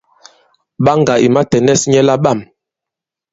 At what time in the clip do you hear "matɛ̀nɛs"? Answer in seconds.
1.35-1.81